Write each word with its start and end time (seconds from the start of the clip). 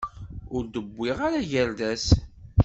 Ur 0.55 0.63
d-wwiɣ 0.65 1.17
ara 1.27 1.39
agerdas. 1.41 2.05